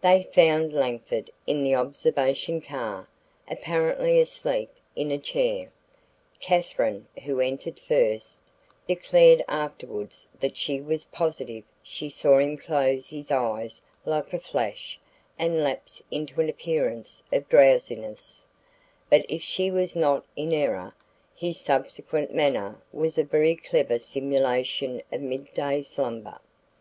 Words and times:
They 0.00 0.24
found 0.34 0.72
Langford 0.72 1.30
in 1.46 1.62
the 1.62 1.76
observation 1.76 2.60
car, 2.60 3.08
apparently 3.48 4.18
asleep 4.18 4.68
in 4.96 5.12
a 5.12 5.16
chair. 5.18 5.70
Katherine, 6.40 7.06
who 7.22 7.38
entered 7.38 7.78
first, 7.78 8.42
declared 8.88 9.44
afterwards 9.46 10.26
that 10.40 10.56
she 10.56 10.80
was 10.80 11.04
positive 11.04 11.62
she 11.84 12.10
saw 12.10 12.38
him 12.38 12.56
close 12.56 13.10
his 13.10 13.30
eyes 13.30 13.80
like 14.04 14.32
a 14.32 14.40
flash 14.40 14.98
and 15.38 15.62
lapse 15.62 16.02
into 16.10 16.40
an 16.40 16.48
appearance 16.48 17.22
of 17.32 17.48
drowsiness, 17.48 18.44
but 19.08 19.24
if 19.28 19.40
she 19.40 19.70
was 19.70 19.94
not 19.94 20.24
in 20.34 20.52
error, 20.52 20.96
his 21.36 21.60
subsequent 21.60 22.34
manner 22.34 22.82
was 22.92 23.18
a 23.18 23.22
very 23.22 23.54
clever 23.54 24.00
simulation 24.00 25.00
of 25.12 25.20
midday 25.22 25.80
slumber. 25.80 26.40